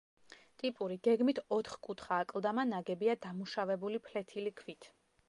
ტიპური, 0.61 0.95
გეგმით 1.07 1.41
ოთხკუთხა 1.57 2.17
აკლდამა 2.25 2.65
ნაგებია 2.71 3.17
დამუშავებული 3.27 4.01
ფლეთილი 4.09 4.55
ქვით. 4.65 4.91